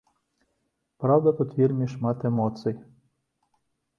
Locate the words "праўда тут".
1.03-1.49